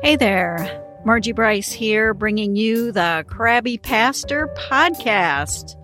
[0.00, 5.74] Hey there, Margie Bryce here, bringing you the Crabby Pastor podcast.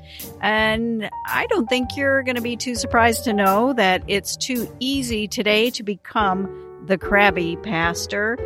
[0.41, 4.73] And I don't think you're going to be too surprised to know that it's too
[4.79, 6.49] easy today to become
[6.87, 8.39] the Crabby Pastor.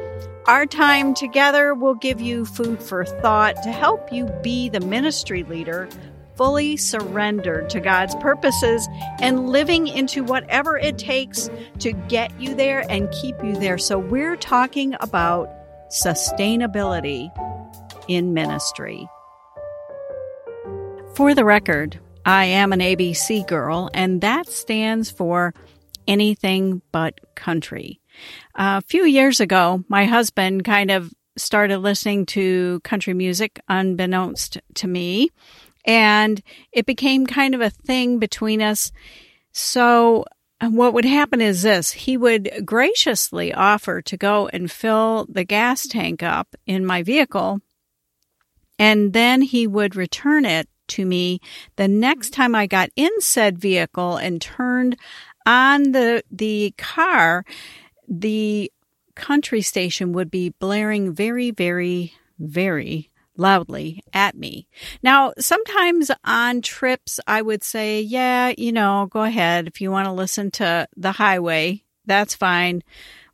[0.47, 5.43] Our time together will give you food for thought to help you be the ministry
[5.43, 5.87] leader
[6.35, 8.89] fully surrendered to God's purposes
[9.21, 11.51] and living into whatever it takes
[11.81, 13.77] to get you there and keep you there.
[13.77, 15.51] So, we're talking about
[15.91, 17.31] sustainability
[18.09, 19.09] in ministry.
[21.15, 25.55] For the record, I am an ABC girl, and that stands for
[26.07, 28.01] anything but country.
[28.55, 34.89] a few years ago, my husband kind of started listening to country music unbeknownst to
[34.89, 35.31] me
[35.85, 36.43] and
[36.73, 38.93] it became kind of a thing between us.
[39.53, 40.25] So
[40.61, 45.87] what would happen is this he would graciously offer to go and fill the gas
[45.87, 47.61] tank up in my vehicle,
[48.79, 51.41] and then he would return it to me
[51.77, 54.97] the next time I got in said vehicle and turned
[55.47, 57.45] on the the car.
[58.09, 58.73] The
[59.15, 64.69] country station would be blaring very, very, very loudly at me.
[65.03, 69.69] Now, sometimes on trips, I would say, yeah, you know, go ahead.
[69.69, 72.83] If you want to listen to the highway, that's fine,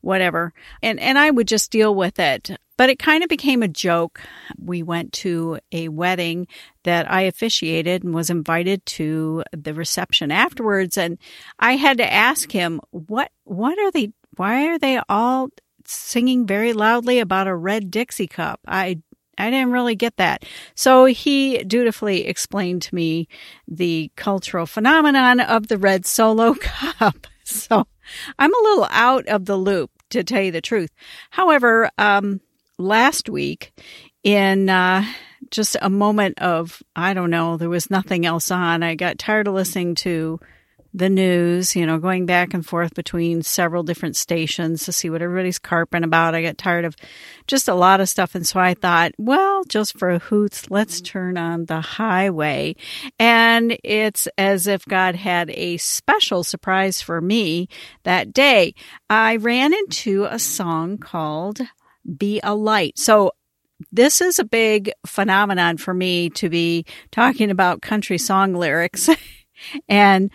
[0.02, 0.52] whatever.
[0.82, 2.56] And, and I would just deal with it.
[2.76, 4.20] But it kind of became a joke.
[4.58, 6.48] We went to a wedding
[6.82, 10.98] that I officiated and was invited to the reception afterwards.
[10.98, 11.18] And
[11.58, 15.50] I had to ask him, what, what are they, why are they all
[15.86, 18.58] singing very loudly about a red Dixie cup?
[18.66, 19.02] I
[19.38, 20.44] I didn't really get that.
[20.74, 23.28] So he dutifully explained to me
[23.68, 27.26] the cultural phenomenon of the red solo cup.
[27.44, 27.86] So
[28.38, 30.90] I'm a little out of the loop to tell you the truth.
[31.30, 32.40] However, um,
[32.78, 33.72] last week
[34.22, 35.04] in, uh,
[35.50, 38.82] just a moment of, I don't know, there was nothing else on.
[38.82, 40.40] I got tired of listening to
[40.94, 45.22] the news, you know, going back and forth between several different stations to see what
[45.22, 46.36] everybody's carping about.
[46.36, 46.94] I got tired of
[47.48, 48.36] just a lot of stuff.
[48.36, 51.04] And so I thought, well, just for a hoots, let's mm-hmm.
[51.04, 52.76] turn on the highway.
[53.18, 57.68] And it's as if God had a special surprise for me
[58.04, 58.74] that day.
[59.10, 61.60] I ran into a song called
[62.16, 63.00] Be a Light.
[63.00, 63.32] So
[63.90, 69.10] this is a big phenomenon for me to be talking about country song lyrics.
[69.88, 70.30] and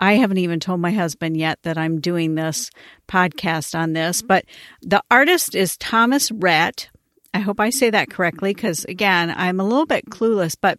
[0.00, 2.70] I haven't even told my husband yet that I'm doing this
[3.06, 4.46] podcast on this, but
[4.80, 6.88] the artist is Thomas Rhett.
[7.34, 10.78] I hope I say that correctly because, again, I'm a little bit clueless, but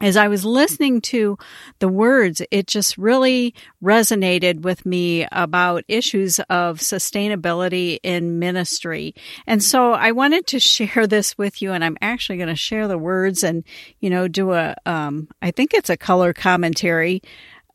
[0.00, 1.38] as I was listening to
[1.78, 9.14] the words, it just really resonated with me about issues of sustainability in ministry.
[9.46, 12.88] And so I wanted to share this with you and I'm actually going to share
[12.88, 13.64] the words and,
[14.00, 17.22] you know, do a, um, I think it's a color commentary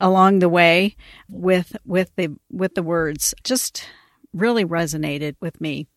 [0.01, 0.97] along the way
[1.29, 3.87] with with the with the words just
[4.33, 5.87] really resonated with me.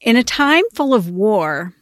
[0.00, 1.72] In a time full of war,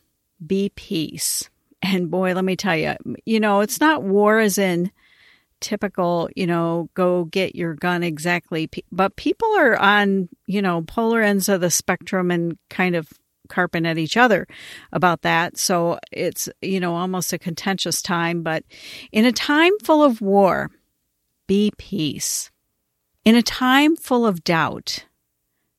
[0.45, 1.49] be peace.
[1.83, 4.91] And boy, let me tell you, you know, it's not war as in
[5.61, 11.23] typical, you know, go get your gun exactly, but people are on, you know, polar
[11.23, 13.09] ends of the spectrum and kind of
[13.49, 14.47] carping at each other
[14.93, 15.57] about that.
[15.57, 18.43] So it's, you know, almost a contentious time.
[18.43, 18.65] But
[19.13, 20.71] in a time full of war,
[21.47, 22.51] be peace.
[23.25, 25.07] In a time full of doubt,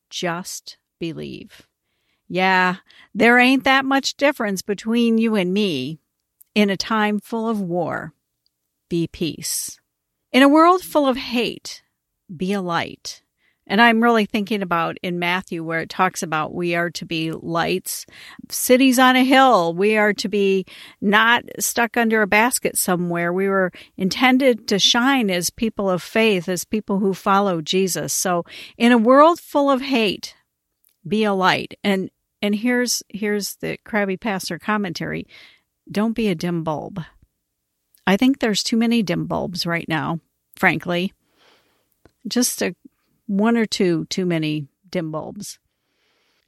[0.09, 1.67] just believe.
[2.27, 2.77] Yeah,
[3.13, 5.99] there ain't that much difference between you and me.
[6.53, 8.13] In a time full of war,
[8.89, 9.79] be peace.
[10.31, 11.83] In a world full of hate,
[12.35, 13.21] be a light.
[13.67, 17.31] And I'm really thinking about in Matthew where it talks about we are to be
[17.31, 18.05] lights,
[18.49, 19.73] cities on a hill.
[19.73, 20.65] We are to be
[21.01, 23.33] not stuck under a basket somewhere.
[23.33, 28.13] We were intended to shine as people of faith, as people who follow Jesus.
[28.13, 28.45] So
[28.77, 30.33] in a world full of hate,
[31.05, 31.77] be a light.
[31.83, 32.09] And,
[32.41, 35.27] and here's, here's the crabby pastor commentary.
[35.91, 37.01] Don't be a dim bulb.
[38.05, 40.21] I think there's too many dim bulbs right now,
[40.55, 41.11] frankly.
[42.25, 42.73] Just a
[43.27, 45.59] one or two too many dim bulbs.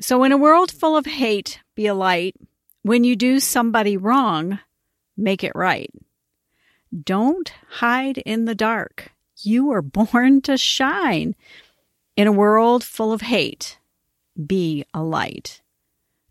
[0.01, 2.35] So, in a world full of hate, be a light.
[2.81, 4.59] When you do somebody wrong,
[5.17, 5.91] make it right.
[7.03, 9.11] Don't hide in the dark.
[9.37, 11.35] You were born to shine.
[12.15, 13.77] In a world full of hate,
[14.45, 15.61] be a light.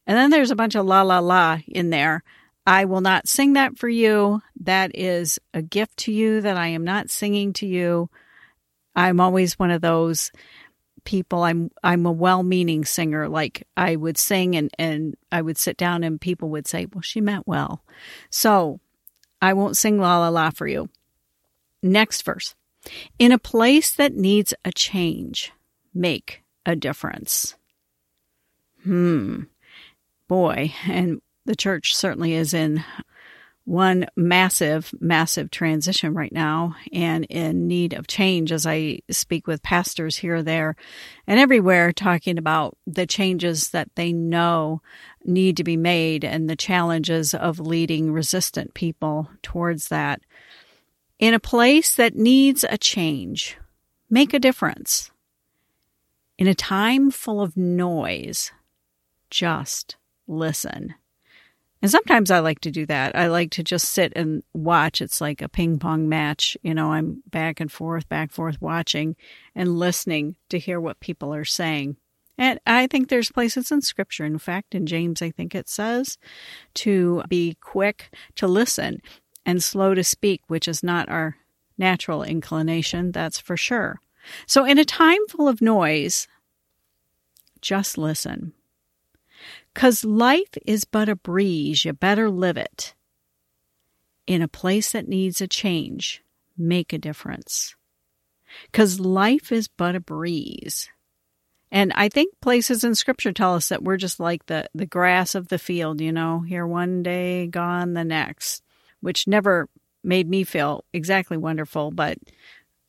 [0.07, 2.23] And then there's a bunch of la la la in there.
[2.67, 4.43] I will not sing that for you.
[4.61, 8.11] That is a gift to you that I am not singing to you.
[8.99, 10.33] I'm always one of those
[11.05, 15.77] people I'm I'm a well-meaning singer like I would sing and and I would sit
[15.77, 17.83] down and people would say, "Well, she meant well."
[18.29, 18.81] So,
[19.41, 20.91] I won't sing la la la for you.
[21.83, 22.55] Next verse.
[23.19, 25.53] In a place that needs a change,
[25.95, 27.55] make a difference.
[28.83, 29.43] Hmm.
[30.27, 32.85] Boy, and the church certainly is in
[33.69, 39.63] one massive, massive transition right now and in need of change as I speak with
[39.63, 40.75] pastors here, there,
[41.27, 44.81] and everywhere talking about the changes that they know
[45.23, 50.23] need to be made and the challenges of leading resistant people towards that.
[51.19, 53.59] In a place that needs a change,
[54.09, 55.11] make a difference.
[56.39, 58.51] In a time full of noise,
[59.29, 60.95] just listen.
[61.81, 63.15] And sometimes I like to do that.
[63.15, 65.01] I like to just sit and watch.
[65.01, 66.57] It's like a ping pong match.
[66.63, 69.15] You know, I'm back and forth, back and forth watching
[69.55, 71.97] and listening to hear what people are saying.
[72.37, 76.19] And I think there's places in scripture, in fact, in James, I think it says
[76.75, 79.01] to be quick to listen
[79.45, 81.37] and slow to speak, which is not our
[81.77, 84.01] natural inclination, that's for sure.
[84.47, 86.29] So, in a time full of noise,
[87.61, 88.53] just listen.
[89.75, 92.95] Because life is but a breeze, you better live it.
[94.27, 96.23] In a place that needs a change,
[96.57, 97.77] make a difference.
[98.67, 100.89] Because life is but a breeze.
[101.71, 105.35] And I think places in scripture tell us that we're just like the, the grass
[105.35, 108.63] of the field, you know, here one day, gone the next,
[109.01, 109.69] which never
[110.03, 112.19] made me feel exactly wonderful, but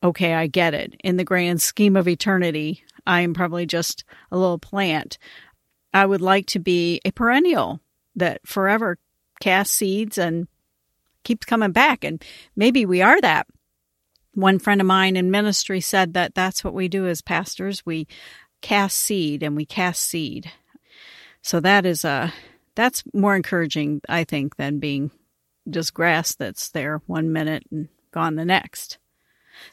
[0.02, 0.96] okay, I get it.
[1.04, 5.18] In the grand scheme of eternity, I am probably just a little plant.
[5.94, 7.80] I would like to be a perennial
[8.16, 8.98] that forever
[9.40, 10.48] casts seeds and
[11.24, 12.04] keeps coming back.
[12.04, 12.24] And
[12.56, 13.48] maybe we are that.
[14.34, 17.86] One friend of mine in ministry said that that's what we do as pastors.
[17.86, 18.08] We
[18.62, 20.52] cast seed and we cast seed.
[21.42, 22.34] So that is a
[22.76, 25.12] that's more encouraging, I think, than being
[25.70, 28.98] just grass that's there one minute and gone the next.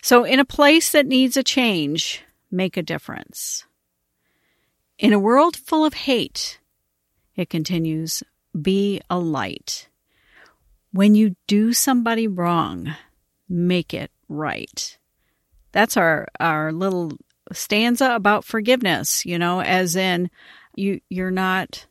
[0.02, 3.64] So in a place that needs a change, make a difference.
[4.98, 6.58] In a world full of hate,
[7.34, 8.22] it continues,
[8.60, 9.88] be a light.
[10.90, 12.94] When you do somebody wrong,
[13.46, 14.96] make it right.
[15.72, 17.12] That's our, our little
[17.52, 20.30] stanza about forgiveness, you know, as in
[20.74, 21.86] you, you're not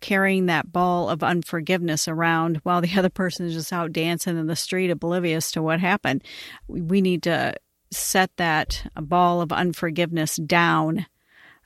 [0.00, 4.46] carrying that ball of unforgiveness around while the other person is just out dancing in
[4.46, 6.24] the street oblivious to what happened.
[6.66, 7.54] We need to
[7.90, 11.04] set that ball of unforgiveness down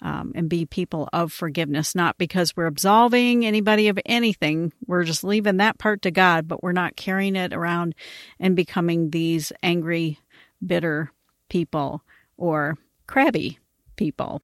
[0.02, 4.72] um, and be people of forgiveness, not because we're absolving anybody of anything.
[4.86, 7.94] We're just leaving that part to God, but we're not carrying it around
[8.38, 10.18] and becoming these angry,
[10.64, 11.10] bitter
[11.48, 12.02] people
[12.36, 12.76] or
[13.06, 13.58] crabby
[13.96, 14.42] people.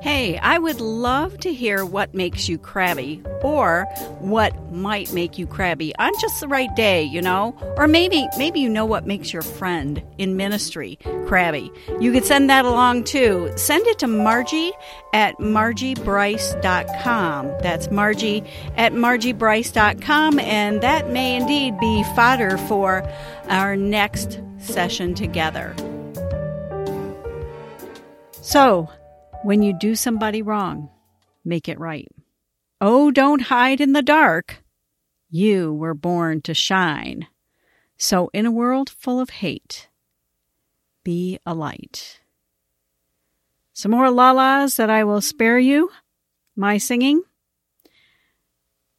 [0.00, 3.84] Hey, I would love to hear what makes you crabby or
[4.20, 7.54] what might make you crabby on just the right day, you know?
[7.76, 11.70] Or maybe maybe you know what makes your friend in ministry crabby.
[12.00, 13.52] You could send that along too.
[13.56, 14.72] Send it to Margie
[15.12, 17.46] at margiebryce.com.
[17.60, 18.42] That's Margie
[18.78, 23.06] at margiebryce.com and that may indeed be fodder for
[23.48, 25.76] our next session together.
[28.40, 28.88] So,
[29.42, 30.90] when you do somebody wrong,
[31.44, 32.08] make it right.
[32.80, 34.62] Oh, don't hide in the dark.
[35.30, 37.26] You were born to shine.
[37.96, 39.88] So, in a world full of hate,
[41.04, 42.20] be a light.
[43.72, 45.90] Some more lalas that I will spare you,
[46.56, 47.22] my singing.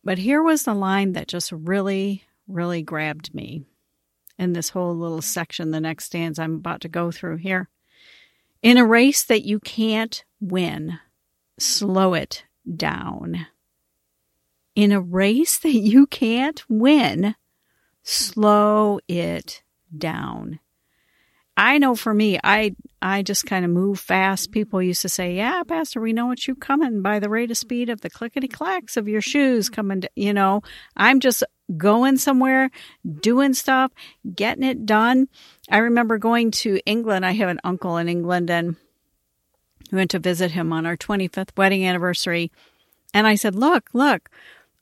[0.03, 3.63] But here was the line that just really, really grabbed me
[4.39, 7.69] in this whole little section, the next stanza I'm about to go through here.
[8.63, 10.99] In a race that you can't win,
[11.59, 12.43] slow it
[12.75, 13.47] down.
[14.75, 17.35] In a race that you can't win,
[18.03, 19.61] slow it
[19.95, 20.59] down.
[21.57, 24.51] I know for me, I I just kind of move fast.
[24.51, 27.57] People used to say, "Yeah, Pastor, we know what you coming by the rate of
[27.57, 30.61] speed of the clickety clacks of your shoes coming." To, You know,
[30.95, 31.43] I'm just
[31.77, 32.71] going somewhere,
[33.21, 33.91] doing stuff,
[34.33, 35.27] getting it done.
[35.69, 37.25] I remember going to England.
[37.25, 38.77] I have an uncle in England, and
[39.91, 42.51] we went to visit him on our 25th wedding anniversary.
[43.13, 44.29] And I said, "Look, look."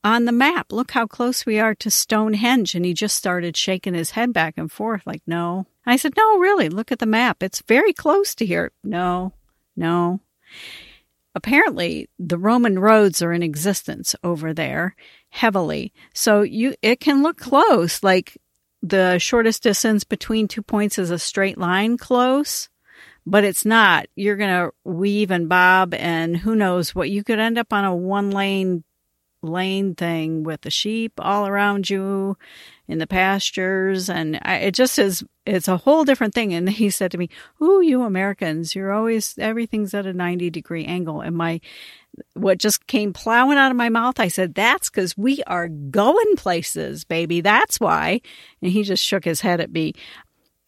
[0.02, 0.72] on the map.
[0.72, 2.74] Look how close we are to Stonehenge.
[2.74, 5.66] And he just started shaking his head back and forth, like, no.
[5.86, 7.42] I said, no, really, look at the map.
[7.42, 8.72] It's very close to here.
[8.84, 9.32] No,
[9.76, 10.20] no.
[11.34, 14.96] Apparently, the Roman roads are in existence over there
[15.30, 15.92] heavily.
[16.12, 18.36] So you, it can look close, like
[18.82, 22.68] the shortest distance between two points is a straight line close,
[23.30, 24.06] but it's not.
[24.16, 27.84] You're going to weave and bob and who knows what you could end up on
[27.84, 28.82] a one lane
[29.42, 32.36] lane thing with the sheep all around you
[32.88, 36.52] in the pastures and I, it just is it's a whole different thing.
[36.52, 37.30] And he said to me
[37.62, 41.20] ooh you americans you're always everything's at a 90 degree angle.
[41.22, 41.60] And my
[42.34, 46.36] what just came plowing out of my mouth i said that's because we are going
[46.36, 47.40] places baby.
[47.40, 48.20] That's why.
[48.60, 49.94] And he just shook his head at me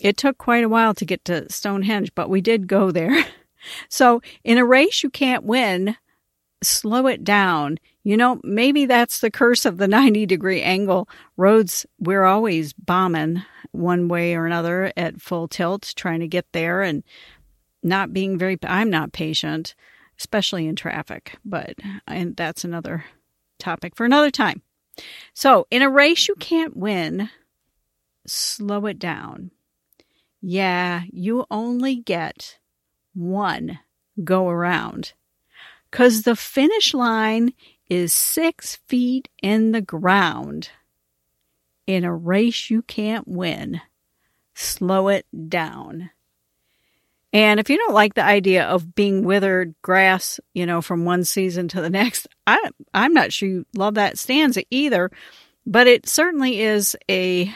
[0.03, 3.25] it took quite a while to get to stonehenge but we did go there
[3.89, 5.97] so in a race you can't win
[6.63, 7.79] slow it down.
[8.05, 11.09] You know, maybe that's the curse of the 90 degree angle.
[11.37, 13.43] Roads, we're always bombing
[13.73, 17.03] one way or another at full tilt, trying to get there and
[17.83, 19.75] not being very, I'm not patient,
[20.19, 21.75] especially in traffic, but
[22.07, 23.05] and that's another
[23.59, 24.63] topic for another time.
[25.33, 27.31] So, in a race you can't win,
[28.27, 29.51] slow it down.
[30.43, 32.59] Yeah, you only get
[33.15, 33.79] one
[34.23, 35.13] go around
[35.91, 37.53] because the finish line
[37.89, 40.71] is six feet in the ground.
[41.87, 43.81] In a race you can't win,
[44.55, 46.11] slow it down.
[47.33, 51.25] And if you don't like the idea of being withered grass, you know, from one
[51.25, 55.11] season to the next, I, I'm not sure you love that stanza either,
[55.65, 57.53] but it certainly is a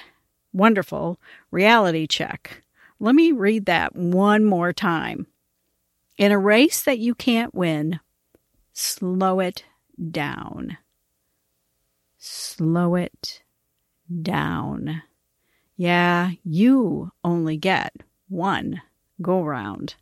[0.53, 1.19] wonderful
[1.51, 2.63] reality check.
[2.99, 5.27] Let me read that one more time.
[6.17, 8.01] In a race that you can't win,
[8.73, 9.65] slow it
[10.11, 10.79] down.
[12.19, 13.43] Slow it
[14.23, 15.03] down.
[15.77, 17.93] Yeah, you only get
[18.29, 18.81] one
[19.21, 19.97] go round.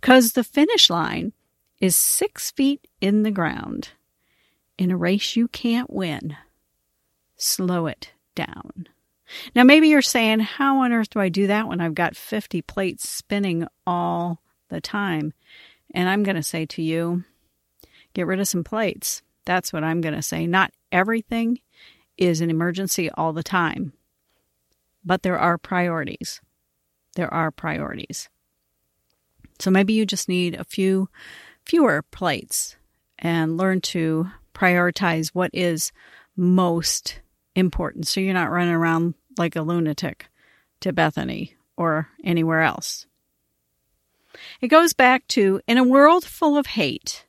[0.00, 1.32] Because the finish line
[1.80, 3.90] is six feet in the ground.
[4.78, 6.36] In a race you can't win,
[7.36, 8.88] slow it down.
[9.54, 12.62] Now, maybe you're saying, How on earth do I do that when I've got 50
[12.62, 15.32] plates spinning all the time?
[15.94, 17.24] And I'm going to say to you,
[18.14, 19.22] get rid of some plates.
[19.44, 20.46] That's what I'm going to say.
[20.46, 21.58] Not everything
[22.16, 23.92] is an emergency all the time,
[25.04, 26.40] but there are priorities.
[27.16, 28.28] There are priorities.
[29.58, 31.08] So maybe you just need a few
[31.64, 32.76] fewer plates
[33.18, 35.92] and learn to prioritize what is
[36.36, 37.20] most
[37.54, 40.26] important so you're not running around like a lunatic
[40.80, 43.06] to Bethany or anywhere else.
[44.60, 47.26] It goes back to in a world full of hate,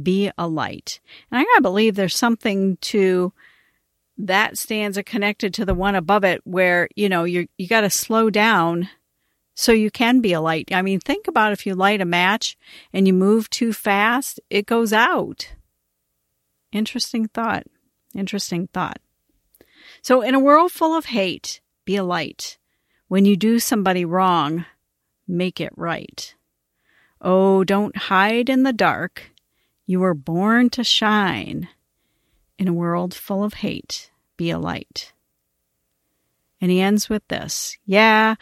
[0.00, 1.00] be a light.
[1.30, 3.32] And I gotta believe there's something to
[4.16, 8.30] that stanza connected to the one above it where, you know, you you gotta slow
[8.30, 8.88] down
[9.54, 10.70] so you can be a light.
[10.72, 12.56] I mean, think about if you light a match
[12.92, 15.52] and you move too fast, it goes out.
[16.72, 17.64] Interesting thought.
[18.14, 19.00] Interesting thought.
[20.02, 22.58] So, in a world full of hate, be a light.
[23.08, 24.64] When you do somebody wrong,
[25.26, 26.34] make it right.
[27.20, 29.30] Oh, don't hide in the dark.
[29.86, 31.68] You were born to shine.
[32.58, 35.12] In a world full of hate, be a light.
[36.60, 38.36] And he ends with this Yeah,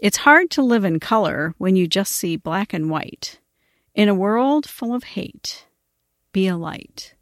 [0.00, 3.40] it's hard to live in color when you just see black and white.
[3.94, 5.66] In a world full of hate,
[6.32, 7.13] be a light.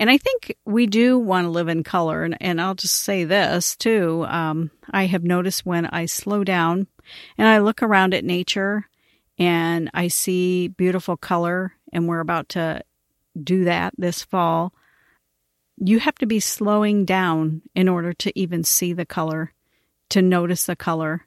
[0.00, 2.24] And I think we do want to live in color.
[2.24, 4.24] And, and I'll just say this too.
[4.26, 6.86] Um, I have noticed when I slow down
[7.36, 8.88] and I look around at nature
[9.38, 12.82] and I see beautiful color and we're about to
[13.40, 14.72] do that this fall,
[15.76, 19.52] you have to be slowing down in order to even see the color,
[20.08, 21.26] to notice the color.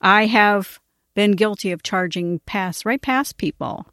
[0.00, 0.78] I have
[1.14, 3.86] been guilty of charging past right past people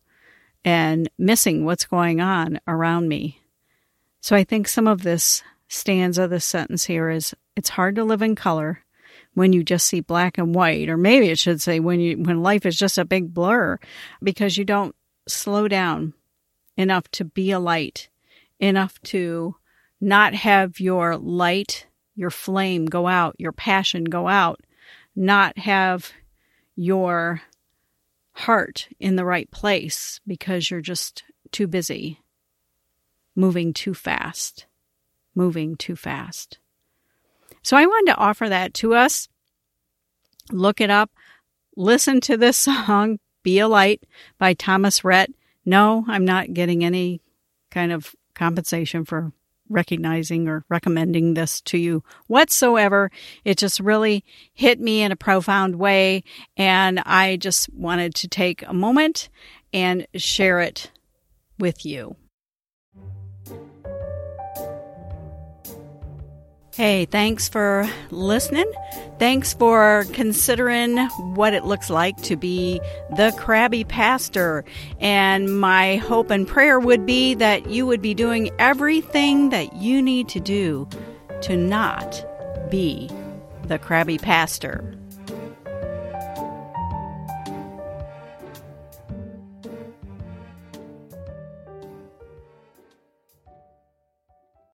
[0.64, 3.40] and missing what's going on around me.
[4.24, 8.22] So I think some of this stanza, this sentence here is it's hard to live
[8.22, 8.80] in color
[9.34, 12.42] when you just see black and white, or maybe it should say when you when
[12.42, 13.78] life is just a big blur
[14.24, 14.96] because you don't
[15.28, 16.14] slow down
[16.78, 18.08] enough to be a light,
[18.62, 19.58] enough to
[20.00, 24.62] not have your light, your flame go out, your passion go out,
[25.18, 26.14] not have
[26.78, 27.42] your
[28.32, 32.23] heart in the right place because you're just too busy,
[33.36, 34.66] moving too fast,
[35.36, 36.60] moving too fast.
[37.62, 39.30] So I wanted to offer that to us.
[40.52, 41.12] Look it up.
[41.76, 44.04] Listen to this song, Be a Light
[44.38, 45.32] by Thomas Rhett.
[45.66, 47.22] No, I'm not getting any
[47.72, 49.32] kind of compensation for
[49.70, 53.10] recognizing or recommending this to you whatsoever.
[53.44, 54.24] It just really
[54.54, 56.24] hit me in a profound way.
[56.58, 59.30] And I just wanted to take a moment
[59.72, 60.92] and share it
[61.58, 62.16] with you.
[66.76, 68.66] Hey, thanks for listening.
[69.20, 70.98] Thanks for considering
[71.36, 72.82] what it looks like to be
[73.16, 74.66] the crabby pastor.
[75.00, 80.02] And my hope and prayer would be that you would be doing everything that you
[80.02, 80.90] need to do
[81.44, 82.26] to not
[82.72, 83.08] be
[83.66, 84.96] the crabby pastor.